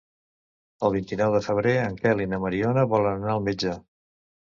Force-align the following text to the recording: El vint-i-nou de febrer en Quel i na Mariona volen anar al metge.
El 0.87 0.95
vint-i-nou 0.95 1.35
de 1.37 1.43
febrer 1.49 1.75
en 1.83 2.01
Quel 2.01 2.25
i 2.27 2.29
na 2.35 2.43
Mariona 2.49 2.89
volen 2.97 3.25
anar 3.25 3.33
al 3.39 3.49
metge. 3.53 3.81